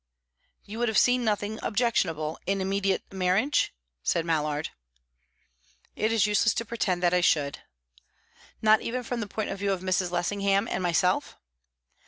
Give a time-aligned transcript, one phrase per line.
[0.63, 4.69] "You would have seen nothing objectionable in immediate marriage?" said Mallard.
[5.95, 7.59] "It is useless to pretend that I should."
[8.63, 10.09] "Not even from the point of view of Mrs.
[10.09, 11.37] Lessingham and myself?"